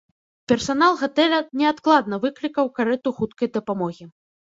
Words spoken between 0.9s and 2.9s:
гатэля неадкладна выклікаў